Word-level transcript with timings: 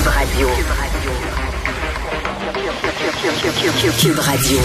Cube 0.00 0.08
Radio. 0.08 0.48
Cube 3.98 4.18
Radio. 4.18 4.58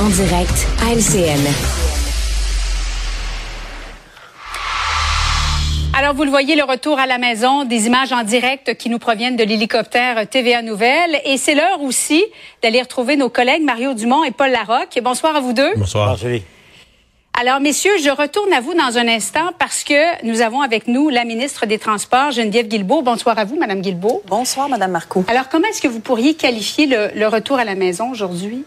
En 0.00 0.08
direct 0.08 0.66
à 0.80 0.94
LCN. 0.94 1.46
Alors, 5.92 6.14
vous 6.14 6.24
le 6.24 6.30
voyez, 6.30 6.56
le 6.56 6.64
retour 6.64 6.98
à 6.98 7.06
la 7.06 7.18
maison, 7.18 7.66
des 7.66 7.86
images 7.86 8.12
en 8.12 8.22
direct 8.22 8.78
qui 8.78 8.88
nous 8.88 8.98
proviennent 8.98 9.36
de 9.36 9.44
l'hélicoptère 9.44 10.26
TVA 10.26 10.62
Nouvelle. 10.62 11.20
Et 11.26 11.36
c'est 11.36 11.54
l'heure 11.54 11.82
aussi 11.82 12.24
d'aller 12.62 12.80
retrouver 12.80 13.16
nos 13.16 13.28
collègues 13.28 13.62
Mario 13.62 13.92
Dumont 13.92 14.24
et 14.24 14.30
Paul 14.30 14.52
Larocque. 14.52 14.98
Bonsoir 15.02 15.36
à 15.36 15.40
vous 15.40 15.52
deux. 15.52 15.72
Bonsoir. 15.76 16.16
Alors, 17.44 17.58
messieurs, 17.58 17.98
je 18.00 18.08
retourne 18.08 18.52
à 18.52 18.60
vous 18.60 18.72
dans 18.72 18.98
un 18.98 19.08
instant 19.08 19.50
parce 19.58 19.82
que 19.82 20.24
nous 20.24 20.42
avons 20.42 20.60
avec 20.60 20.86
nous 20.86 21.08
la 21.08 21.24
ministre 21.24 21.66
des 21.66 21.76
Transports, 21.76 22.30
Geneviève 22.30 22.68
Guilbeault. 22.68 23.02
Bonsoir 23.02 23.36
à 23.36 23.44
vous, 23.44 23.58
Madame 23.58 23.80
Guilbeault. 23.80 24.22
Bonsoir, 24.28 24.68
Madame 24.68 24.92
Marcoux. 24.92 25.24
Alors, 25.26 25.48
comment 25.48 25.66
est-ce 25.66 25.82
que 25.82 25.88
vous 25.88 25.98
pourriez 25.98 26.34
qualifier 26.34 26.86
le, 26.86 27.10
le 27.16 27.26
retour 27.26 27.58
à 27.58 27.64
la 27.64 27.74
maison 27.74 28.12
aujourd'hui? 28.12 28.64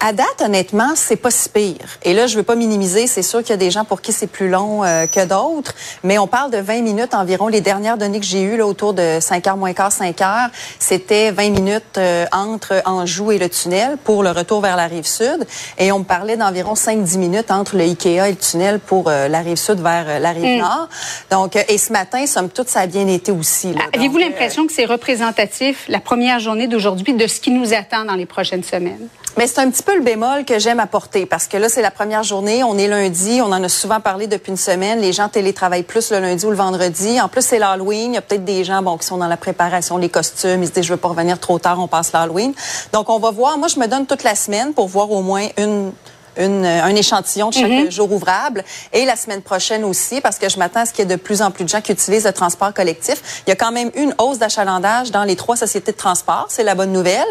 À 0.00 0.12
date, 0.12 0.42
honnêtement, 0.42 0.92
c'est 0.94 1.16
pas 1.16 1.30
si 1.30 1.48
pire. 1.48 1.98
Et 2.02 2.12
là, 2.12 2.26
je 2.26 2.36
veux 2.36 2.42
pas 2.42 2.54
minimiser. 2.54 3.06
C'est 3.06 3.22
sûr 3.22 3.40
qu'il 3.40 3.50
y 3.50 3.54
a 3.54 3.58
des 3.58 3.70
gens 3.70 3.84
pour 3.84 4.00
qui 4.00 4.12
c'est 4.12 4.26
plus 4.26 4.48
long 4.48 4.84
euh, 4.84 5.06
que 5.06 5.24
d'autres. 5.24 5.74
Mais 6.02 6.18
on 6.18 6.26
parle 6.26 6.50
de 6.50 6.58
20 6.58 6.82
minutes 6.82 7.14
environ. 7.14 7.48
Les 7.48 7.60
dernières 7.60 7.96
données 7.96 8.20
que 8.20 8.26
j'ai 8.26 8.42
eues, 8.42 8.56
là, 8.56 8.66
autour 8.66 8.92
de 8.92 9.18
5 9.20 9.46
heures 9.46 9.56
moins 9.56 9.72
quart, 9.72 9.92
5 9.92 10.20
heures, 10.20 10.50
c'était 10.78 11.30
20 11.30 11.50
minutes 11.50 11.98
euh, 11.98 12.26
entre 12.32 12.82
Anjou 12.84 13.32
et 13.32 13.38
le 13.38 13.48
tunnel 13.48 13.96
pour 14.02 14.22
le 14.22 14.30
retour 14.30 14.60
vers 14.60 14.76
la 14.76 14.86
rive 14.86 15.06
sud. 15.06 15.46
Et 15.78 15.92
on 15.92 16.00
me 16.00 16.04
parlait 16.04 16.36
d'environ 16.36 16.74
5-10 16.74 17.18
minutes 17.18 17.50
entre 17.50 17.76
le 17.76 17.84
Ikea 17.84 18.28
et 18.28 18.30
le 18.30 18.36
tunnel 18.36 18.80
pour 18.80 19.08
euh, 19.08 19.28
la 19.28 19.40
rive 19.40 19.56
sud 19.56 19.80
vers 19.80 20.20
la 20.20 20.30
rive 20.32 20.60
nord. 20.60 20.88
Donc, 21.30 21.56
et 21.56 21.78
ce 21.78 21.92
matin, 21.92 22.26
somme 22.26 22.50
toute, 22.50 22.68
ça 22.68 22.80
a 22.80 22.86
bien 22.86 23.06
été 23.08 23.32
aussi. 23.32 23.74
Ah, 23.78 23.84
avez-vous 23.94 24.18
l'impression 24.18 24.66
que 24.66 24.72
c'est 24.72 24.84
représentatif, 24.84 25.84
la 25.88 26.00
première 26.00 26.40
journée 26.40 26.66
d'aujourd'hui, 26.66 27.14
de 27.14 27.26
ce 27.26 27.40
qui 27.40 27.50
nous 27.50 27.72
attend 27.74 28.04
dans 28.04 28.14
les 28.14 28.26
prochaines 28.26 28.64
semaines? 28.64 29.08
Mais 29.36 29.48
c'est 29.48 29.58
un 29.58 29.68
petit 29.68 29.82
peu 29.82 29.96
le 29.96 30.02
bémol 30.02 30.44
que 30.44 30.60
j'aime 30.60 30.78
apporter 30.78 31.26
parce 31.26 31.48
que 31.48 31.56
là, 31.56 31.68
c'est 31.68 31.82
la 31.82 31.90
première 31.90 32.22
journée. 32.22 32.62
On 32.62 32.78
est 32.78 32.86
lundi. 32.86 33.40
On 33.42 33.46
en 33.46 33.64
a 33.64 33.68
souvent 33.68 33.98
parlé 33.98 34.28
depuis 34.28 34.50
une 34.50 34.56
semaine. 34.56 35.00
Les 35.00 35.12
gens 35.12 35.28
télétravaillent 35.28 35.82
plus 35.82 36.12
le 36.12 36.20
lundi 36.20 36.46
ou 36.46 36.50
le 36.50 36.56
vendredi. 36.56 37.20
En 37.20 37.28
plus, 37.28 37.42
c'est 37.42 37.58
l'Halloween. 37.58 38.12
Il 38.12 38.14
y 38.14 38.18
a 38.18 38.22
peut-être 38.22 38.44
des 38.44 38.62
gens 38.62 38.80
bon, 38.80 38.96
qui 38.96 39.06
sont 39.06 39.16
dans 39.16 39.26
la 39.26 39.36
préparation, 39.36 39.96
les 39.96 40.08
costumes. 40.08 40.62
Ils 40.62 40.68
se 40.68 40.72
disent, 40.72 40.84
je 40.84 40.92
veux 40.92 41.00
pas 41.00 41.08
revenir 41.08 41.40
trop 41.40 41.58
tard. 41.58 41.80
On 41.80 41.88
passe 41.88 42.12
l'Halloween. 42.12 42.54
Donc, 42.92 43.10
on 43.10 43.18
va 43.18 43.32
voir. 43.32 43.58
Moi, 43.58 43.66
je 43.66 43.80
me 43.80 43.88
donne 43.88 44.06
toute 44.06 44.22
la 44.22 44.36
semaine 44.36 44.72
pour 44.72 44.86
voir 44.86 45.10
au 45.10 45.20
moins 45.20 45.48
une 45.58 45.90
une, 46.38 46.64
un 46.64 46.94
échantillon 46.94 47.48
de 47.50 47.54
chaque 47.54 47.70
Mhm. 47.70 47.90
jour 47.90 48.10
ouvrable. 48.12 48.64
Et 48.92 49.04
la 49.04 49.16
semaine 49.16 49.42
prochaine 49.42 49.84
aussi, 49.84 50.20
parce 50.20 50.38
que 50.38 50.48
je 50.48 50.58
m'attends 50.58 50.80
à 50.80 50.86
ce 50.86 50.92
qu'il 50.92 51.08
y 51.08 51.12
ait 51.12 51.16
de 51.16 51.20
plus 51.20 51.42
en 51.42 51.50
plus 51.50 51.64
de 51.64 51.68
gens 51.68 51.80
qui 51.80 51.92
utilisent 51.92 52.26
le 52.26 52.32
transport 52.32 52.72
collectif. 52.74 53.42
Il 53.46 53.50
y 53.50 53.52
a 53.52 53.56
quand 53.56 53.72
même 53.72 53.90
une 53.94 54.14
hausse 54.18 54.38
d'achalandage 54.38 55.10
dans 55.10 55.24
les 55.24 55.36
trois 55.36 55.56
sociétés 55.56 55.92
de 55.92 55.96
transport. 55.96 56.46
C'est 56.48 56.62
la 56.64 56.74
bonne 56.74 56.92
nouvelle. 56.92 57.26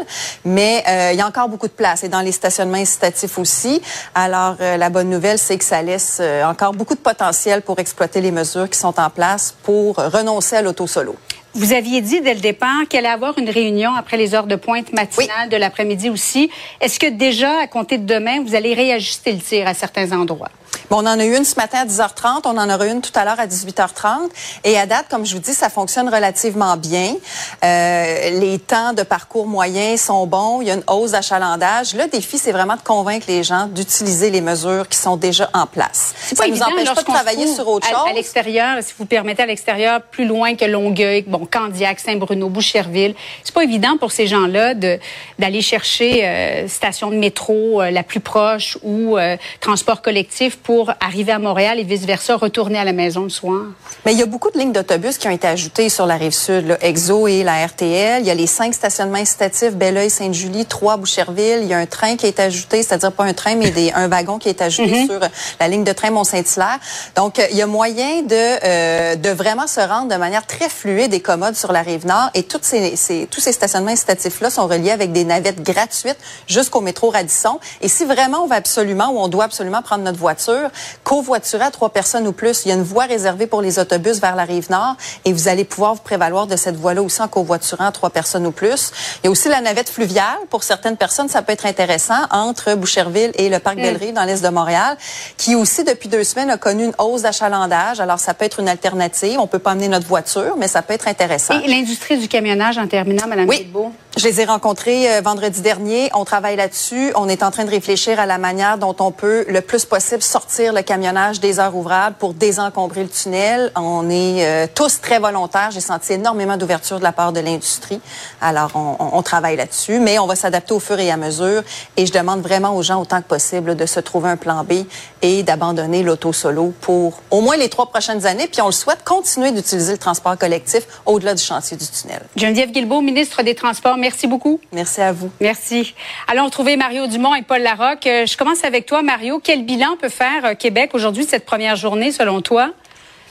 Mais 0.45 0.83
euh, 0.87 1.09
il 1.13 1.17
y 1.17 1.21
a 1.21 1.27
encore 1.27 1.49
beaucoup 1.49 1.67
de 1.67 1.73
place. 1.73 2.03
Et 2.03 2.09
dans 2.09 2.21
les 2.21 2.31
stationnements 2.31 2.77
incitatifs 2.77 3.37
aussi. 3.37 3.81
Alors, 4.15 4.55
euh, 4.61 4.77
la 4.77 4.89
bonne 4.89 5.09
nouvelle, 5.09 5.37
c'est 5.39 5.57
que 5.57 5.65
ça 5.65 5.81
laisse 5.81 6.17
euh, 6.19 6.43
encore 6.43 6.73
beaucoup 6.73 6.95
de 6.95 6.99
potentiel 6.99 7.61
pour 7.61 7.79
exploiter 7.79 8.21
les 8.21 8.31
mesures 8.31 8.69
qui 8.69 8.79
sont 8.79 8.99
en 8.99 9.09
place 9.09 9.53
pour 9.63 9.95
renoncer 9.95 10.55
à 10.57 10.61
l'auto-solo. 10.61 11.15
Vous 11.55 11.71
aviez 11.71 12.01
dit 12.01 12.19
dès 12.21 12.33
le 12.33 12.39
départ 12.39 12.87
qu'il 12.89 12.97
allait 12.99 13.09
y 13.09 13.11
avoir 13.11 13.37
une 13.37 13.49
réunion 13.49 13.93
après 13.93 14.17
les 14.17 14.33
heures 14.33 14.47
de 14.47 14.55
pointe 14.55 14.91
matinale 14.91 15.49
de 15.49 15.57
l'après-midi 15.57 16.09
aussi. 16.09 16.49
Est-ce 16.81 16.99
que 16.99 17.07
déjà, 17.07 17.59
à 17.61 17.67
compter 17.67 17.99
de 17.99 18.11
demain, 18.11 18.41
vous 18.43 18.55
allez 18.55 18.73
réajuster 18.73 19.33
le 19.33 19.39
tir 19.39 19.67
à 19.67 19.75
certains 19.75 20.11
endroits? 20.13 20.49
Bon, 20.89 20.97
on 20.97 21.07
en 21.07 21.19
a 21.19 21.25
eu 21.25 21.35
une 21.35 21.45
ce 21.45 21.55
matin 21.55 21.79
à 21.79 21.85
10h30, 21.85 22.41
on 22.45 22.57
en 22.57 22.69
aura 22.69 22.85
une 22.87 23.01
tout 23.01 23.11
à 23.15 23.25
l'heure 23.25 23.39
à 23.39 23.47
18h30. 23.47 24.29
Et 24.63 24.77
à 24.77 24.85
date, 24.85 25.05
comme 25.09 25.25
je 25.25 25.33
vous 25.33 25.41
dis, 25.41 25.53
ça 25.53 25.69
fonctionne 25.69 26.09
relativement 26.09 26.77
bien. 26.77 27.15
Euh, 27.63 28.39
les 28.39 28.59
temps 28.59 28.93
de 28.93 29.03
parcours 29.03 29.47
moyens 29.47 30.01
sont 30.01 30.25
bons. 30.27 30.61
Il 30.61 30.67
y 30.67 30.71
a 30.71 30.75
une 30.75 30.83
hausse 30.87 31.11
d'achalandage. 31.11 31.93
Le 31.93 32.07
défi, 32.07 32.37
c'est 32.37 32.51
vraiment 32.51 32.75
de 32.75 32.81
convaincre 32.81 33.25
les 33.27 33.43
gens 33.43 33.67
d'utiliser 33.67 34.29
les 34.29 34.41
mesures 34.41 34.87
qui 34.87 34.97
sont 34.97 35.17
déjà 35.17 35.49
en 35.53 35.65
place. 35.65 36.13
Ça 36.33 36.47
nous 36.47 36.61
empêche 36.61 36.93
pas 36.93 37.01
de 37.01 37.05
travailler 37.05 37.47
sur 37.47 37.67
autre 37.67 37.87
chose. 37.87 37.97
À, 38.09 38.13
l'extérieur, 38.13 38.77
si 38.81 38.93
vous 38.97 39.05
permettez, 39.05 39.43
à 39.43 39.45
l'extérieur, 39.45 40.01
plus 40.01 40.25
loin 40.25 40.55
que 40.55 40.65
Longueuil, 40.65 41.23
bon, 41.27 41.47
Candiac, 41.49 41.99
Saint-Bruno, 41.99 42.49
Boucherville. 42.49 43.15
C'est 43.43 43.53
pas 43.53 43.63
évident 43.63 43.97
pour 43.97 44.11
ces 44.11 44.27
gens-là 44.27 44.73
d'aller 44.73 45.61
chercher 45.61 46.25
euh, 46.25 46.67
station 46.67 47.09
de 47.09 47.15
métro 47.15 47.81
euh, 47.81 47.91
la 47.91 48.03
plus 48.03 48.19
proche 48.19 48.77
ou 48.81 49.17
euh, 49.17 49.37
transport 49.59 50.01
collectif 50.01 50.57
pour 50.57 50.72
arriver 50.99 51.31
à 51.31 51.39
Montréal 51.39 51.79
et 51.79 51.83
vice-versa, 51.83 52.35
retourner 52.35 52.77
à 52.79 52.83
la 52.83 52.93
maison 52.93 53.23
le 53.23 53.29
soir. 53.29 53.61
Mais 54.05 54.13
il 54.13 54.19
y 54.19 54.21
a 54.21 54.25
beaucoup 54.25 54.49
de 54.51 54.57
lignes 54.57 54.71
d'autobus 54.71 55.17
qui 55.17 55.27
ont 55.27 55.31
été 55.31 55.47
ajoutées 55.47 55.89
sur 55.89 56.05
la 56.05 56.15
rive 56.15 56.31
sud, 56.33 56.67
là, 56.67 56.77
Exo 56.81 57.27
et 57.27 57.43
la 57.43 57.65
RTL. 57.65 58.21
Il 58.21 58.27
y 58.27 58.31
a 58.31 58.35
les 58.35 58.47
cinq 58.47 58.73
stationnements 58.73 59.17
incitatifs, 59.19 59.73
Belleuil, 59.73 60.09
Sainte-Julie, 60.09 60.65
trois 60.65 60.97
Boucherville. 60.97 61.59
Il 61.61 61.67
y 61.67 61.73
a 61.73 61.77
un 61.77 61.85
train 61.85 62.15
qui 62.15 62.25
est 62.25 62.39
ajouté, 62.39 62.83
c'est-à-dire 62.83 63.11
pas 63.11 63.23
un 63.25 63.33
train, 63.33 63.55
mais 63.55 63.71
des, 63.71 63.91
un 63.93 64.07
wagon 64.07 64.37
qui 64.39 64.49
est 64.49 64.61
ajouté 64.61 65.05
sur 65.05 65.21
euh, 65.23 65.27
la 65.59 65.67
ligne 65.67 65.83
de 65.83 65.93
train 65.93 66.11
Mont-Saint-Hilaire. 66.11 66.79
Donc, 67.15 67.39
euh, 67.39 67.45
il 67.51 67.57
y 67.57 67.61
a 67.61 67.67
moyen 67.67 68.21
de, 68.23 68.35
euh, 68.35 69.15
de 69.15 69.29
vraiment 69.29 69.67
se 69.67 69.79
rendre 69.79 70.09
de 70.11 70.15
manière 70.17 70.45
très 70.45 70.69
fluide 70.69 71.13
et 71.13 71.19
commode 71.21 71.55
sur 71.55 71.71
la 71.71 71.81
rive 71.81 72.05
nord. 72.05 72.29
Et 72.33 72.43
toutes 72.43 72.65
ces, 72.65 72.95
ces- 72.95 73.27
tous 73.29 73.41
ces 73.41 73.51
stationnements 73.51 73.91
incitatifs-là 73.91 74.49
sont 74.49 74.67
reliés 74.67 74.91
avec 74.91 75.11
des 75.11 75.23
navettes 75.25 75.61
gratuites 75.63 76.17
jusqu'au 76.47 76.81
métro 76.81 77.09
Radisson. 77.09 77.59
Et 77.81 77.87
si 77.87 78.05
vraiment 78.05 78.43
on 78.43 78.47
va 78.47 78.55
absolument 78.55 79.09
ou 79.11 79.19
on 79.19 79.27
doit 79.27 79.43
absolument 79.45 79.81
prendre 79.81 80.03
notre 80.03 80.19
voiture, 80.19 80.62
covoiturer 81.03 81.65
à 81.65 81.71
trois 81.71 81.89
personnes 81.89 82.27
ou 82.27 82.31
plus, 82.31 82.65
il 82.65 82.69
y 82.69 82.71
a 82.71 82.75
une 82.75 82.83
voie 82.83 83.05
réservée 83.05 83.47
pour 83.47 83.61
les 83.61 83.79
autobus 83.79 84.19
vers 84.19 84.35
la 84.35 84.43
rive 84.43 84.69
nord 84.69 84.95
et 85.25 85.33
vous 85.33 85.47
allez 85.47 85.63
pouvoir 85.63 85.95
vous 85.95 86.01
prévaloir 86.01 86.47
de 86.47 86.55
cette 86.55 86.75
voie-là 86.75 87.01
aussi 87.01 87.21
en 87.21 87.27
covoiturant 87.27 87.85
à 87.85 87.91
trois 87.91 88.09
personnes 88.09 88.45
ou 88.45 88.51
plus. 88.51 88.91
Il 89.23 89.25
y 89.25 89.27
a 89.27 89.31
aussi 89.31 89.49
la 89.49 89.61
navette 89.61 89.89
fluviale. 89.89 90.37
Pour 90.49 90.63
certaines 90.63 90.97
personnes, 90.97 91.29
ça 91.29 91.41
peut 91.41 91.53
être 91.53 91.65
intéressant 91.65 92.21
entre 92.31 92.75
Boucherville 92.75 93.31
et 93.35 93.49
le 93.49 93.59
parc 93.59 93.77
Belle-Rive 93.77 94.13
dans 94.13 94.23
l'est 94.23 94.43
de 94.43 94.49
Montréal, 94.49 94.97
qui 95.37 95.55
aussi 95.55 95.83
depuis 95.83 96.09
deux 96.09 96.23
semaines 96.23 96.49
a 96.49 96.57
connu 96.57 96.85
une 96.85 96.93
hausse 96.97 97.23
d'achalandage. 97.23 97.99
Alors 97.99 98.19
ça 98.19 98.33
peut 98.33 98.45
être 98.45 98.59
une 98.59 98.69
alternative. 98.69 99.39
On 99.39 99.47
peut 99.47 99.59
pas 99.59 99.71
amener 99.71 99.87
notre 99.87 100.07
voiture, 100.07 100.55
mais 100.57 100.67
ça 100.67 100.81
peut 100.81 100.93
être 100.93 101.07
intéressant. 101.07 101.59
Et 101.59 101.67
l'industrie 101.67 102.17
du 102.17 102.27
camionnage 102.27 102.77
en 102.77 102.87
terminant, 102.87 103.27
Madame 103.27 103.47
Oui. 103.47 103.59
Guilbeault? 103.59 103.91
Je 104.15 104.27
les 104.27 104.41
ai 104.41 104.45
rencontrés 104.45 105.11
euh, 105.11 105.21
vendredi 105.21 105.61
dernier. 105.61 106.11
On 106.13 106.23
travaille 106.23 106.55
là-dessus. 106.55 107.11
On 107.15 107.27
est 107.27 107.41
en 107.41 107.49
train 107.49 107.65
de 107.65 107.71
réfléchir 107.71 108.19
à 108.19 108.27
la 108.27 108.37
manière 108.37 108.77
dont 108.77 108.95
on 108.99 109.11
peut 109.11 109.43
le 109.47 109.61
plus 109.61 109.85
possible 109.85 110.21
sortir 110.21 110.52
le 110.59 110.81
camionnage 110.81 111.39
des 111.39 111.59
heures 111.59 111.75
ouvrables 111.75 112.15
pour 112.19 112.33
désencombrer 112.33 113.03
le 113.03 113.09
tunnel. 113.09 113.71
On 113.75 114.09
est 114.09 114.45
euh, 114.45 114.67
tous 114.73 115.01
très 115.01 115.17
volontaires. 115.19 115.71
J'ai 115.71 115.79
senti 115.79 116.13
énormément 116.13 116.57
d'ouverture 116.57 116.99
de 116.99 117.03
la 117.03 117.11
part 117.11 117.31
de 117.33 117.39
l'industrie. 117.39 117.99
Alors, 118.41 118.71
on, 118.75 118.95
on- 118.99 119.09
on 119.17 119.21
travaille 119.23 119.55
là-dessus, 119.55 119.99
mais 119.99 120.19
on 120.19 120.27
va 120.27 120.35
s'adapter 120.35 120.73
au 120.73 120.79
fur 120.79 120.99
et 120.99 121.09
à 121.11 121.17
mesure. 121.17 121.63
Et 121.97 122.05
je 122.05 122.13
demande 122.13 122.41
vraiment 122.41 122.75
aux 122.75 122.83
gens 122.83 123.01
autant 123.01 123.21
que 123.21 123.27
possible 123.27 123.75
de 123.75 123.85
se 123.85 123.99
trouver 123.99 124.29
un 124.29 124.37
plan 124.37 124.63
B 124.63 124.73
et 125.21 125.43
d'abandonner 125.43 126.03
l'auto-solo 126.03 126.73
pour 126.81 127.19
au 127.31 127.41
moins 127.41 127.57
les 127.57 127.69
trois 127.69 127.87
prochaines 127.87 128.25
années. 128.25 128.47
Puis 128.47 128.61
on 128.61 128.67
le 128.67 128.71
souhaite 128.71 129.03
continuer 129.03 129.51
d'utiliser 129.51 129.93
le 129.93 129.97
transport 129.97 130.37
collectif 130.37 130.83
au-delà 131.05 131.33
du 131.33 131.41
chantier 131.43 131.77
du 131.77 131.85
tunnel. 131.87 132.21
Geneviève 132.35 132.71
Guilbeault, 132.71 133.01
ministre 133.01 133.41
des 133.43 133.55
Transports, 133.55 133.97
merci 133.97 134.27
beaucoup. 134.27 134.59
Merci 134.71 135.01
à 135.01 135.11
vous. 135.11 135.29
Merci. 135.41 135.95
Allons 136.31 136.45
retrouver 136.45 136.77
Mario 136.77 137.07
Dumont 137.07 137.33
et 137.35 137.41
Paul 137.41 137.61
Larocque. 137.61 138.05
Euh, 138.07 138.25
Je 138.25 138.37
commence 138.37 138.63
avec 138.63 138.85
toi, 138.85 139.01
Mario. 139.01 139.39
Quel 139.43 139.63
bilan 139.65 139.95
peut 140.01 140.09
faire 140.09 140.42
euh, 140.45 140.55
Québec 140.55 140.91
aujourd'hui 140.93 141.25
cette 141.27 141.45
première 141.45 141.75
journée, 141.75 142.11
selon 142.11 142.41
toi? 142.41 142.73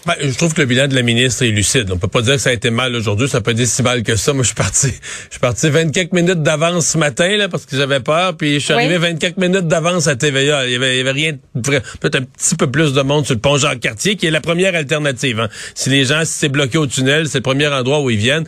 Ben, 0.05 0.15
je 0.21 0.37
trouve 0.37 0.53
que 0.53 0.61
le 0.61 0.67
bilan 0.67 0.89
de 0.89 0.97
la 0.97 1.03
ministre 1.03 1.45
est 1.45 1.51
lucide. 1.51 1.89
On 1.93 1.97
peut 1.97 2.09
pas 2.09 2.23
dire 2.23 2.35
que 2.35 2.41
ça 2.41 2.51
a 2.51 2.53
été 2.53 2.71
mal 2.71 2.93
aujourd'hui. 2.97 3.29
Ça 3.29 3.41
peut 3.41 3.55
dire 3.55 3.69
si 3.69 3.85
mal 3.85 4.03
que 4.03 4.17
ça. 4.17 4.33
Moi, 4.33 4.43
je 4.43 4.49
suis 4.49 4.57
parti, 4.57 4.89
je 4.89 5.31
suis 5.31 5.39
parti 5.41 5.71
24 5.71 6.13
minutes 6.13 6.43
d'avance 6.43 6.89
ce 6.89 6.99
matin, 6.99 7.37
là, 7.37 7.49
parce 7.49 7.67
que 7.67 7.77
j'avais 7.77 8.01
peur. 8.01 8.37
Puis, 8.37 8.55
je 8.55 8.59
suis 8.65 8.75
Oui. 8.75 8.81
arrivé 8.81 8.99
24 8.99 9.37
minutes 9.37 9.69
d'avance 9.69 10.09
à 10.09 10.17
TVA. 10.17 10.67
Il 10.67 10.73
y 10.73 10.75
avait, 10.75 10.95
il 10.95 10.99
y 10.99 11.01
avait 11.03 11.13
rien. 11.13 11.35
Peut-être 11.55 12.17
un 12.17 12.23
petit 12.25 12.57
peu 12.57 12.69
plus 12.69 12.93
de 12.95 13.03
monde 13.03 13.27
sur 13.27 13.35
le 13.37 13.41
pont 13.41 13.57
Jean-Cartier, 13.59 14.17
qui 14.17 14.27
est 14.27 14.33
la 14.33 14.41
première 14.41 14.75
alternative. 14.75 15.39
hein. 15.39 15.49
Si 15.77 15.89
les 15.89 16.05
gens, 16.05 16.25
si 16.25 16.33
c'est 16.33 16.49
bloqué 16.49 16.79
au 16.79 16.89
tunnel, 16.89 17.29
c'est 17.29 17.39
le 17.39 17.43
premier 17.43 17.69
endroit 17.69 18.01
où 18.01 18.11
ils 18.11 18.19
viennent. 18.19 18.45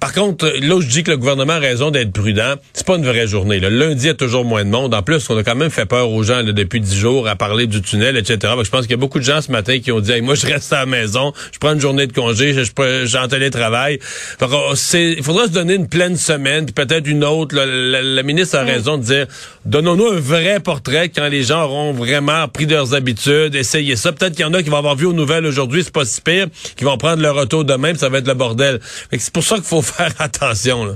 Par 0.00 0.14
contre, 0.14 0.50
là 0.60 0.76
où 0.76 0.80
je 0.80 0.88
dis 0.88 1.02
que 1.02 1.10
le 1.10 1.18
gouvernement 1.18 1.52
a 1.52 1.58
raison 1.58 1.90
d'être 1.90 2.10
prudent, 2.12 2.54
c'est 2.72 2.86
pas 2.86 2.96
une 2.96 3.04
vraie 3.04 3.26
journée. 3.26 3.60
Le 3.60 3.68
lundi, 3.68 4.04
il 4.04 4.06
y 4.06 4.10
a 4.10 4.14
toujours 4.14 4.46
moins 4.46 4.64
de 4.64 4.70
monde. 4.70 4.94
En 4.94 5.02
plus, 5.02 5.28
on 5.28 5.36
a 5.36 5.42
quand 5.44 5.54
même 5.54 5.70
fait 5.70 5.84
peur 5.84 6.10
aux 6.10 6.22
gens 6.22 6.42
là, 6.42 6.52
depuis 6.52 6.80
dix 6.80 6.96
jours 6.96 7.28
à 7.28 7.36
parler 7.36 7.66
du 7.66 7.82
tunnel, 7.82 8.16
etc. 8.16 8.54
Que 8.56 8.64
je 8.64 8.70
pense 8.70 8.82
qu'il 8.82 8.92
y 8.92 8.94
a 8.94 8.96
beaucoup 8.96 9.18
de 9.18 9.24
gens 9.24 9.42
ce 9.42 9.52
matin 9.52 9.78
qui 9.78 9.92
ont 9.92 10.00
dit 10.00 10.12
Hey, 10.12 10.22
moi, 10.22 10.34
je 10.34 10.46
reste 10.46 10.72
à 10.72 10.80
la 10.80 10.86
maison, 10.86 11.32
je 11.52 11.58
prends 11.58 11.74
une 11.74 11.80
journée 11.80 12.06
de 12.06 12.12
congé, 12.14 12.54
je, 12.54 12.62
je, 12.62 13.04
j'ai 13.04 13.18
en 13.18 13.28
télétravail. 13.28 13.98
Il 14.40 15.22
faudra 15.22 15.46
se 15.46 15.52
donner 15.52 15.74
une 15.74 15.88
pleine 15.88 16.16
semaine, 16.16 16.64
puis 16.64 16.72
peut-être 16.72 17.06
une 17.06 17.24
autre. 17.24 17.54
là. 17.54 17.66
La, 17.66 18.00
la 18.00 18.22
ministre 18.22 18.56
a 18.56 18.62
raison 18.62 18.96
de 18.96 19.02
dire 19.02 19.26
donnons-nous 19.64 20.06
un 20.06 20.20
vrai 20.20 20.60
portrait 20.60 21.08
quand 21.08 21.28
les 21.28 21.42
gens 21.42 21.64
auront 21.64 21.92
vraiment 21.92 22.48
pris 22.48 22.66
leurs 22.66 22.94
habitudes, 22.94 23.54
essayé 23.54 23.96
ça. 23.96 24.12
Peut-être 24.12 24.34
qu'il 24.34 24.44
y 24.44 24.48
en 24.48 24.54
a 24.54 24.62
qui 24.62 24.70
vont 24.70 24.78
avoir 24.78 24.96
vu 24.96 25.06
aux 25.06 25.12
nouvelles 25.12 25.46
aujourd'hui, 25.46 25.84
c'est 25.84 25.92
pas 25.92 26.04
si 26.04 26.20
pire, 26.20 26.46
qui 26.76 26.84
vont 26.84 26.96
prendre 26.96 27.22
leur 27.22 27.34
retour 27.34 27.64
demain, 27.64 27.90
puis 27.90 27.98
ça 27.98 28.08
va 28.08 28.18
être 28.18 28.28
le 28.28 28.34
bordel. 28.34 28.80
C'est 29.12 29.32
pour 29.32 29.44
ça 29.44 29.56
qu'il 29.56 29.64
faut 29.64 29.82
faire 29.82 30.12
attention. 30.18 30.84
Là. 30.84 30.92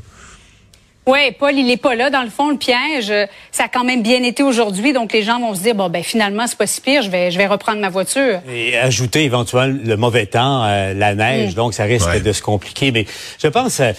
Oui, 1.06 1.32
Paul, 1.38 1.52
il 1.54 1.66
n'est 1.66 1.76
pas 1.76 1.94
là. 1.94 2.08
Dans 2.08 2.22
le 2.22 2.30
fond, 2.30 2.48
le 2.48 2.56
piège, 2.56 3.10
euh, 3.10 3.26
ça 3.52 3.64
a 3.64 3.68
quand 3.68 3.84
même 3.84 4.02
bien 4.02 4.22
été 4.22 4.42
aujourd'hui. 4.42 4.94
Donc, 4.94 5.12
les 5.12 5.22
gens 5.22 5.38
vont 5.38 5.54
se 5.54 5.60
dire, 5.60 5.74
bon, 5.74 5.90
ben 5.90 6.02
finalement, 6.02 6.46
c'est 6.46 6.56
pas 6.56 6.66
si 6.66 6.80
pire. 6.80 7.02
Je 7.02 7.10
vais, 7.10 7.30
je 7.30 7.36
vais 7.36 7.46
reprendre 7.46 7.78
ma 7.78 7.90
voiture. 7.90 8.40
Et 8.50 8.78
ajouter 8.78 9.24
éventuellement 9.24 9.78
le 9.84 9.96
mauvais 9.98 10.24
temps, 10.24 10.64
euh, 10.64 10.94
la 10.94 11.14
neige. 11.14 11.52
Mm. 11.52 11.56
Donc, 11.56 11.74
ça 11.74 11.84
risque 11.84 12.22
de 12.22 12.32
se 12.32 12.40
compliquer. 12.40 12.90
Mais 12.90 13.04
je 13.38 13.48
pense, 13.48 13.82
euh, 13.82 13.92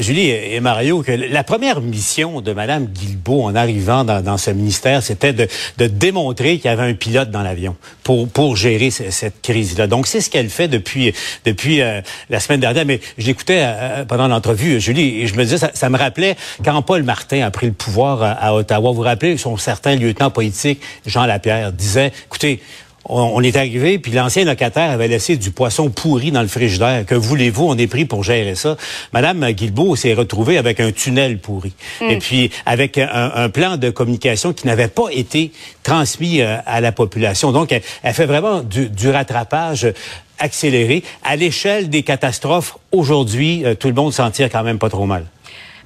Julie 0.00 0.28
et 0.28 0.60
Mario, 0.60 1.02
que 1.02 1.12
la 1.12 1.42
première 1.42 1.80
mission 1.80 2.42
de 2.42 2.52
Madame 2.52 2.84
Guilbeault 2.84 3.44
en 3.44 3.54
arrivant 3.54 4.04
dans, 4.04 4.22
dans 4.22 4.36
ce 4.36 4.50
ministère, 4.50 5.02
c'était 5.02 5.32
de, 5.32 5.48
de, 5.78 5.86
démontrer 5.86 6.58
qu'il 6.58 6.70
y 6.70 6.74
avait 6.74 6.90
un 6.90 6.94
pilote 6.94 7.30
dans 7.30 7.42
l'avion 7.42 7.76
pour, 8.02 8.28
pour 8.28 8.56
gérer 8.56 8.90
cette 8.90 9.40
crise-là. 9.40 9.86
Donc, 9.86 10.06
c'est 10.06 10.20
ce 10.20 10.28
qu'elle 10.28 10.50
fait 10.50 10.68
depuis, 10.68 11.14
depuis 11.46 11.80
la 12.28 12.40
semaine 12.40 12.60
dernière. 12.60 12.84
Mais 12.84 13.00
je 13.16 13.26
l'écoutais 13.26 13.66
pendant 14.06 14.28
l'entrevue, 14.28 14.80
Julie, 14.80 15.22
et 15.22 15.26
je 15.26 15.34
me 15.34 15.44
disais, 15.44 15.56
ça, 15.58 15.70
ça 15.72 15.88
me 15.88 15.96
rappelait 15.96 16.36
quand 16.64 16.82
Paul 16.82 17.02
Martin 17.02 17.42
a 17.42 17.50
pris 17.50 17.66
le 17.66 17.72
pouvoir 17.72 18.22
à, 18.22 18.54
Ottawa, 18.54 18.90
vous 18.90 18.96
vous 18.96 19.02
rappelez, 19.02 19.36
son 19.36 19.56
certain 19.56 19.96
lieutenant 19.96 20.30
politique, 20.30 20.80
Jean 21.06 21.26
Lapierre, 21.26 21.72
disait, 21.72 22.12
écoutez, 22.26 22.60
on, 23.04 23.42
est 23.42 23.56
arrivé, 23.56 23.98
puis 23.98 24.12
l'ancien 24.12 24.44
locataire 24.44 24.90
avait 24.90 25.08
laissé 25.08 25.36
du 25.36 25.50
poisson 25.50 25.90
pourri 25.90 26.30
dans 26.30 26.42
le 26.42 26.48
frigidaire. 26.48 27.04
Que 27.04 27.16
voulez-vous, 27.16 27.66
on 27.66 27.76
est 27.76 27.88
pris 27.88 28.04
pour 28.04 28.22
gérer 28.22 28.54
ça. 28.54 28.76
Madame 29.12 29.50
Guilbeault 29.50 29.96
s'est 29.96 30.14
retrouvée 30.14 30.56
avec 30.56 30.78
un 30.78 30.92
tunnel 30.92 31.38
pourri. 31.38 31.72
Hmm. 32.00 32.10
Et 32.10 32.18
puis, 32.18 32.50
avec 32.64 32.98
un, 32.98 33.48
plan 33.48 33.76
de 33.76 33.90
communication 33.90 34.52
qui 34.52 34.66
n'avait 34.66 34.88
pas 34.88 35.08
été 35.10 35.50
transmis 35.82 36.40
euh, 36.40 36.56
à 36.64 36.80
la 36.80 36.92
population. 36.92 37.50
Donc, 37.50 37.72
elle, 37.72 38.14
fait 38.14 38.26
vraiment 38.26 38.60
du, 38.60 38.88
du 38.88 39.10
rattrapage 39.10 39.92
accéléré. 40.38 41.02
À 41.24 41.36
l'échelle 41.36 41.88
des 41.88 42.02
catastrophes, 42.02 42.76
aujourd'hui, 42.92 43.64
euh, 43.64 43.74
tout 43.74 43.88
le 43.88 43.94
monde 43.94 44.12
s'en 44.12 44.30
tire 44.30 44.48
quand 44.50 44.62
même 44.62 44.78
pas 44.78 44.90
trop 44.90 45.06
mal. 45.06 45.26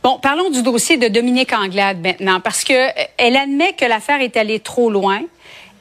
Bon, 0.07 0.21
parlons 0.21 0.51
du 0.51 0.63
dossier 0.63 0.99
de 0.99 1.09
Dominique 1.09 1.53
Anglade 1.53 1.99
maintenant, 1.99 2.41
parce 2.41 2.63
que 2.63 2.73
euh, 2.73 3.05
elle 3.19 3.37
admet 3.37 3.73
que 3.73 3.85
l'affaire 3.85 4.21
est 4.21 4.37
allée 4.37 4.61
trop 4.61 4.89
loin. 4.89 5.21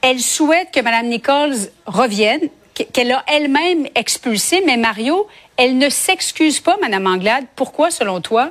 Elle 0.02 0.18
souhaite 0.18 0.72
que 0.74 0.80
Mme 0.80 1.06
Nichols 1.10 1.54
revienne, 1.86 2.40
qu'elle 2.74 3.12
a 3.12 3.22
elle-même 3.28 3.86
expulsé, 3.94 4.64
mais 4.66 4.78
Mario, 4.78 5.28
elle 5.56 5.78
ne 5.78 5.88
s'excuse 5.88 6.58
pas, 6.58 6.76
Mme 6.82 7.06
Anglade. 7.06 7.44
Pourquoi, 7.54 7.92
selon 7.92 8.20
toi? 8.20 8.50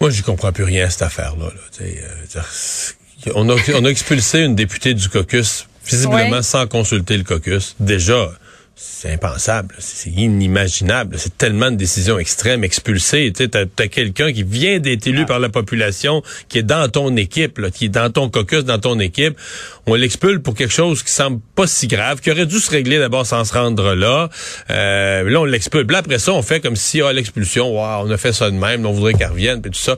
Moi, 0.00 0.10
je 0.10 0.22
comprends 0.22 0.50
plus 0.50 0.64
rien 0.64 0.86
à 0.86 0.90
cette 0.90 1.02
affaire-là. 1.02 1.52
Euh, 1.82 3.32
on, 3.36 3.48
a, 3.48 3.88
expulsé 3.88 4.40
une 4.40 4.56
députée 4.56 4.94
du 4.94 5.08
caucus, 5.08 5.68
visiblement 5.86 6.42
sans 6.42 6.66
consulter 6.66 7.16
le 7.16 7.22
caucus. 7.22 7.76
Déjà, 7.78 8.28
c'est 8.74 9.12
impensable, 9.12 9.74
c'est 9.78 10.10
inimaginable. 10.10 11.16
C'est 11.18 11.36
tellement 11.36 11.70
de 11.70 11.76
décisions 11.76 12.18
extrêmes, 12.18 12.64
expulsées. 12.64 13.32
Tu 13.32 13.48
as, 13.54 13.88
quelqu'un 13.88 14.32
qui 14.32 14.42
vient 14.42 14.78
d'être 14.78 15.06
élu 15.06 15.20
ah. 15.22 15.26
par 15.26 15.38
la 15.38 15.48
population, 15.50 16.22
qui 16.48 16.58
est 16.58 16.62
dans 16.62 16.88
ton 16.88 17.16
équipe, 17.16 17.60
qui 17.70 17.86
est 17.86 17.88
dans 17.90 18.10
ton 18.10 18.28
caucus, 18.30 18.64
dans 18.64 18.78
ton 18.78 18.98
équipe. 18.98 19.38
On 19.86 19.94
l'expulse 19.94 20.42
pour 20.42 20.54
quelque 20.54 20.72
chose 20.72 21.02
qui 21.02 21.12
semble 21.12 21.40
pas 21.54 21.66
si 21.66 21.86
grave, 21.86 22.20
qui 22.20 22.30
aurait 22.30 22.46
dû 22.46 22.58
se 22.58 22.70
régler 22.70 22.98
d'abord 22.98 23.26
sans 23.26 23.44
se 23.44 23.52
rendre 23.52 23.94
là. 23.94 24.30
Euh, 24.70 25.28
là, 25.28 25.40
on 25.40 25.44
l'expulse. 25.44 25.90
Là, 25.90 25.98
après 25.98 26.18
ça, 26.18 26.32
on 26.32 26.42
fait 26.42 26.60
comme 26.60 26.76
si, 26.76 27.02
ah, 27.02 27.12
l'expulsion, 27.12 27.70
wow, 27.70 28.06
on 28.06 28.10
a 28.10 28.16
fait 28.16 28.32
ça 28.32 28.50
de 28.50 28.56
même, 28.56 28.86
on 28.86 28.92
voudrait 28.92 29.14
qu'elle 29.14 29.30
revienne, 29.30 29.60
puis 29.60 29.70
tout 29.70 29.78
ça. 29.78 29.96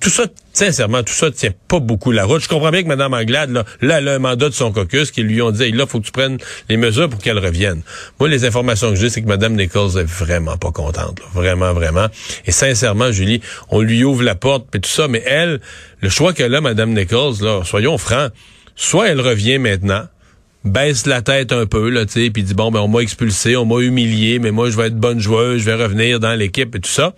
Tout 0.00 0.10
ça 0.10 0.26
sincèrement, 0.56 1.02
tout 1.02 1.12
ça 1.12 1.30
tient 1.30 1.50
pas 1.68 1.80
beaucoup 1.80 2.12
la 2.12 2.24
route. 2.24 2.42
Je 2.42 2.48
comprends 2.48 2.70
bien 2.70 2.82
que 2.82 2.88
Mme 2.88 3.12
Anglade, 3.12 3.50
là, 3.50 3.64
là, 3.82 3.98
elle 3.98 4.08
a 4.08 4.14
un 4.14 4.18
mandat 4.18 4.48
de 4.48 4.54
son 4.54 4.72
caucus 4.72 5.10
qui 5.10 5.22
lui 5.22 5.42
ont 5.42 5.50
dit, 5.50 5.70
là, 5.70 5.86
faut 5.86 6.00
que 6.00 6.06
tu 6.06 6.12
prennes 6.12 6.38
les 6.68 6.78
mesures 6.78 7.10
pour 7.10 7.20
qu'elle 7.20 7.38
revienne. 7.38 7.82
Moi, 8.20 8.28
les 8.28 8.44
informations 8.44 8.90
que 8.90 8.96
j'ai, 8.96 9.10
c'est 9.10 9.22
que 9.22 9.28
Mme 9.28 9.54
Nichols 9.54 9.98
est 9.98 10.04
vraiment 10.04 10.56
pas 10.56 10.72
contente. 10.72 11.20
Vraiment, 11.34 11.72
vraiment. 11.72 12.06
Et 12.46 12.52
sincèrement, 12.52 13.12
Julie, 13.12 13.40
on 13.70 13.80
lui 13.80 14.04
ouvre 14.04 14.22
la 14.22 14.34
porte, 14.34 14.74
et 14.74 14.80
tout 14.80 14.90
ça, 14.90 15.08
mais 15.08 15.22
elle, 15.26 15.60
le 16.00 16.08
choix 16.08 16.32
qu'elle 16.32 16.54
a, 16.54 16.60
Mme 16.60 16.94
Nichols, 16.94 17.42
là, 17.42 17.62
soyons 17.64 17.98
francs, 17.98 18.32
soit 18.74 19.08
elle 19.08 19.20
revient 19.20 19.58
maintenant, 19.58 20.04
baisse 20.64 21.06
la 21.06 21.22
tête 21.22 21.52
un 21.52 21.66
peu, 21.66 21.88
là, 21.90 22.06
tu 22.06 22.24
sais, 22.24 22.30
puis 22.30 22.42
dit, 22.42 22.54
bon, 22.54 22.70
ben, 22.70 22.80
on 22.80 22.88
m'a 22.88 23.00
expulsé, 23.00 23.56
on 23.56 23.64
m'a 23.64 23.80
humilié, 23.80 24.38
mais 24.38 24.50
moi, 24.50 24.70
je 24.70 24.76
vais 24.76 24.88
être 24.88 24.98
bonne 24.98 25.20
joueuse, 25.20 25.60
je 25.60 25.64
vais 25.64 25.82
revenir 25.82 26.20
dans 26.20 26.34
l'équipe 26.34 26.74
et 26.74 26.80
tout 26.80 26.90
ça. 26.90 27.14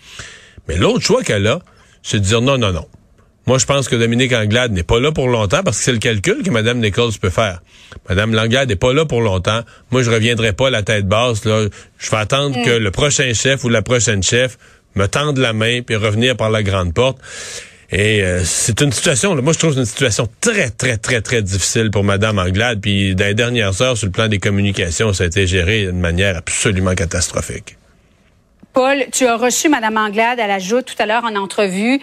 Mais 0.69 0.76
l'autre 0.76 1.00
choix 1.00 1.22
qu'elle 1.22 1.46
a, 1.46 1.60
c'est 2.02 2.20
de 2.20 2.25
dire 2.25 2.40
non, 2.40 2.58
non, 2.58 2.72
non. 2.72 2.86
Moi, 3.48 3.56
je 3.56 3.64
pense 3.64 3.88
que 3.88 3.96
Dominique 3.96 4.34
Anglade 4.34 4.72
n'est 4.72 4.82
pas 4.82 5.00
là 5.00 5.10
pour 5.10 5.26
longtemps 5.26 5.62
parce 5.64 5.78
que 5.78 5.84
c'est 5.84 5.92
le 5.92 5.98
calcul 5.98 6.42
que 6.42 6.50
Mme 6.50 6.80
Nichols 6.80 7.14
peut 7.18 7.30
faire. 7.30 7.62
Mme 8.10 8.34
Langlade 8.34 8.68
n'est 8.68 8.76
pas 8.76 8.92
là 8.92 9.06
pour 9.06 9.22
longtemps. 9.22 9.62
Moi, 9.90 10.02
je 10.02 10.10
reviendrai 10.10 10.52
pas 10.52 10.66
à 10.66 10.70
la 10.70 10.82
tête 10.82 11.08
basse. 11.08 11.46
Là. 11.46 11.66
Je 11.96 12.10
vais 12.10 12.16
attendre 12.18 12.58
mm. 12.58 12.64
que 12.66 12.70
le 12.72 12.90
prochain 12.90 13.32
chef 13.32 13.64
ou 13.64 13.70
la 13.70 13.80
prochaine 13.80 14.22
chef 14.22 14.58
me 14.96 15.06
tende 15.06 15.38
la 15.38 15.54
main 15.54 15.80
puis 15.80 15.96
revenir 15.96 16.36
par 16.36 16.50
la 16.50 16.62
grande 16.62 16.92
porte. 16.92 17.16
Et 17.90 18.22
euh, 18.22 18.42
c'est 18.44 18.82
une 18.82 18.92
situation, 18.92 19.34
là, 19.34 19.40
moi 19.40 19.54
je 19.54 19.60
trouve 19.60 19.78
une 19.78 19.86
situation 19.86 20.28
très, 20.42 20.68
très, 20.68 20.98
très, 20.98 21.22
très 21.22 21.40
difficile 21.40 21.90
pour 21.90 22.04
Mme 22.04 22.38
Anglade. 22.38 22.82
Puis 22.82 23.14
dans 23.14 23.24
les 23.24 23.34
dernières 23.34 23.80
heures, 23.80 23.96
sur 23.96 24.08
le 24.08 24.12
plan 24.12 24.28
des 24.28 24.40
communications, 24.40 25.14
ça 25.14 25.24
a 25.24 25.26
été 25.26 25.46
géré 25.46 25.86
de 25.86 25.92
manière 25.92 26.36
absolument 26.36 26.94
catastrophique. 26.94 27.78
Paul, 28.74 29.06
tu 29.10 29.26
as 29.26 29.38
reçu 29.38 29.70
Mme 29.70 29.96
Anglade, 29.96 30.38
elle 30.38 30.50
ajoute 30.50 30.84
tout 30.84 31.02
à 31.02 31.06
l'heure 31.06 31.24
en 31.24 31.34
entrevue. 31.34 31.98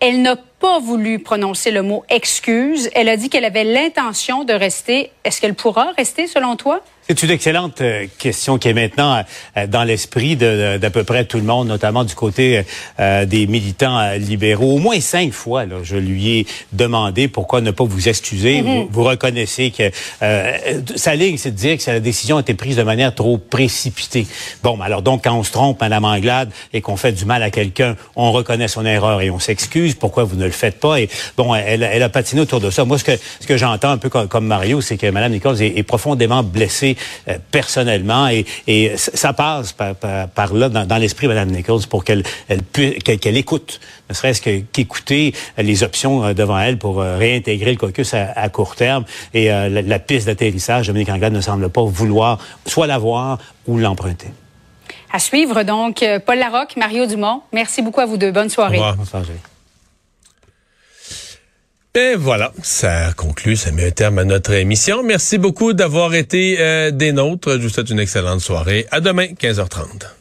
Elle 0.00 0.22
n'a 0.22 0.36
pas 0.60 0.80
voulu 0.80 1.18
prononcer 1.18 1.70
le 1.70 1.82
mot 1.82 2.04
excuse. 2.08 2.90
Elle 2.94 3.08
a 3.08 3.16
dit 3.16 3.28
qu'elle 3.28 3.44
avait 3.44 3.64
l'intention 3.64 4.44
de 4.44 4.52
rester. 4.52 5.10
Est-ce 5.24 5.40
qu'elle 5.40 5.54
pourra 5.54 5.92
rester 5.96 6.26
selon 6.26 6.56
toi? 6.56 6.82
C'est 7.10 7.22
une 7.22 7.30
excellente 7.30 7.80
euh, 7.80 8.06
question 8.18 8.58
qui 8.58 8.68
est 8.68 8.74
maintenant 8.74 9.24
euh, 9.56 9.66
dans 9.66 9.82
l'esprit 9.84 10.36
d'à 10.36 10.90
peu 10.90 11.04
près 11.04 11.24
tout 11.24 11.38
le 11.38 11.42
monde, 11.42 11.66
notamment 11.66 12.04
du 12.04 12.14
côté 12.14 12.64
euh, 13.00 13.24
des 13.24 13.46
militants 13.46 14.12
libéraux. 14.12 14.74
Au 14.74 14.78
moins 14.78 15.00
cinq 15.00 15.32
fois, 15.32 15.64
là, 15.64 15.76
je 15.82 15.96
lui 15.96 16.40
ai 16.40 16.46
demandé 16.74 17.26
pourquoi 17.26 17.62
ne 17.62 17.70
pas 17.70 17.84
vous 17.84 18.10
excuser. 18.10 18.60
Mm-hmm. 18.60 18.88
vous, 18.90 19.04
reconnaissez 19.04 19.70
que 19.70 19.90
sa 20.96 21.14
ligne, 21.14 21.38
c'est 21.38 21.52
de 21.52 21.56
dire 21.56 21.78
que 21.78 21.90
la 21.90 22.00
décision 22.00 22.36
a 22.36 22.40
été 22.40 22.52
prise 22.52 22.76
de 22.76 22.82
manière 22.82 23.14
trop 23.14 23.38
précipitée. 23.38 24.26
Bon, 24.62 24.78
alors 24.82 25.00
donc 25.00 25.24
quand 25.24 25.34
on 25.34 25.44
se 25.44 25.52
trompe, 25.52 25.80
Madame 25.80 26.04
Anglade, 26.04 26.50
et 26.74 26.82
qu'on 26.82 26.98
fait 26.98 27.12
du 27.12 27.24
mal 27.24 27.42
à 27.42 27.50
quelqu'un, 27.50 27.96
on 28.16 28.32
reconnaît 28.32 28.68
son 28.68 28.84
erreur 28.84 29.22
et 29.22 29.30
on 29.30 29.38
s'excuse. 29.38 29.94
Pourquoi 29.94 30.24
vous 30.24 30.36
ne 30.36 30.47
le 30.48 30.54
faites 30.54 30.80
pas 30.80 31.00
Et 31.00 31.08
bon, 31.36 31.54
elle, 31.54 31.82
elle 31.82 32.02
a 32.02 32.08
patiné 32.08 32.40
autour 32.40 32.60
de 32.60 32.70
ça. 32.70 32.84
Moi, 32.84 32.98
ce 32.98 33.04
que 33.04 33.12
ce 33.40 33.46
que 33.46 33.56
j'entends 33.56 33.90
un 33.90 33.98
peu 33.98 34.08
comme, 34.08 34.46
Mario, 34.46 34.80
c'est 34.80 34.96
que 34.96 35.06
Madame 35.10 35.32
Nichols 35.32 35.62
est, 35.62 35.78
est 35.78 35.82
profondément 35.82 36.42
blessée 36.42 36.96
euh, 37.28 37.38
personnellement 37.50 38.28
et, 38.28 38.44
et, 38.66 38.96
ça 38.96 39.32
passe 39.32 39.72
par, 39.72 39.94
par, 39.94 40.54
là 40.54 40.68
dans, 40.68 40.96
l'esprit 40.96 41.26
de 41.26 41.32
Mme 41.32 41.50
Nichols 41.50 41.86
pour 41.88 42.04
qu'elle 42.04 42.22
elle, 42.48 42.62
qu'elle 42.62 43.36
écoute, 43.36 43.80
ne 44.08 44.14
serait-ce 44.14 44.40
qu'écouter 44.40 45.34
les 45.56 45.82
options 45.82 46.24
euh, 46.24 46.34
devant 46.34 46.58
elle 46.58 46.78
pour 46.78 47.00
euh, 47.00 47.16
réintégrer 47.16 47.72
le 47.72 47.76
caucus 47.76 48.14
à, 48.14 48.48
court 48.48 48.76
terme. 48.76 49.04
Et 49.34 49.48
la, 49.48 49.98
piste 49.98 50.26
d'atterrissage, 50.26 50.86
Dominique 50.86 51.10
Anglade 51.10 51.32
ne 51.32 51.40
semble 51.40 51.68
pas 51.68 51.82
vouloir 51.82 52.38
soit 52.66 52.86
l'avoir 52.86 53.38
ou 53.66 53.78
l'emprunter. 53.78 54.28
À 55.12 55.18
suivre 55.18 55.62
donc, 55.62 56.04
Paul 56.26 56.38
Larocque, 56.38 56.76
Mario 56.76 57.06
Dumont. 57.06 57.42
Merci 57.52 57.82
beaucoup 57.82 58.00
à 58.00 58.06
vous 58.06 58.16
deux. 58.16 58.30
Bonne 58.30 58.48
soirée. 58.48 58.78
Au 58.78 58.90
revoir. 58.90 59.24
Et 61.98 62.14
voilà, 62.14 62.52
ça 62.62 63.12
conclut, 63.16 63.56
ça 63.56 63.72
met 63.72 63.88
un 63.88 63.90
terme 63.90 64.20
à 64.20 64.24
notre 64.24 64.52
émission. 64.52 65.02
Merci 65.02 65.36
beaucoup 65.36 65.72
d'avoir 65.72 66.14
été 66.14 66.60
euh, 66.60 66.92
des 66.92 67.10
nôtres. 67.10 67.54
Je 67.54 67.62
vous 67.62 67.68
souhaite 67.70 67.90
une 67.90 67.98
excellente 67.98 68.38
soirée. 68.40 68.86
À 68.92 69.00
demain, 69.00 69.26
15h30. 69.26 70.17